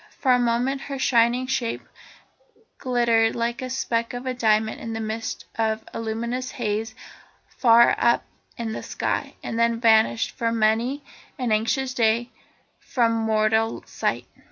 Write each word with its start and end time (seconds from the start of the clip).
For 0.17 0.31
a 0.31 0.39
moment 0.39 0.81
her 0.81 0.97
shining 0.97 1.45
shape 1.45 1.83
glittered 2.79 3.35
like 3.35 3.61
a 3.61 3.69
speck 3.69 4.15
of 4.15 4.25
diamond 4.39 4.81
in 4.81 4.93
the 4.93 4.99
midst 4.99 5.45
of 5.59 5.83
the 5.93 5.99
luminous 5.99 6.49
haze 6.49 6.95
far 7.47 7.93
up 7.99 8.23
in 8.57 8.71
the 8.71 8.81
sky, 8.81 9.35
and 9.43 9.59
then 9.59 9.73
it 9.73 9.77
vanished 9.81 10.31
for 10.31 10.51
many 10.51 11.03
an 11.37 11.51
anxious 11.51 11.93
day 11.93 12.31
from 12.79 13.13
mortal 13.13 13.83
sight. 13.85 14.25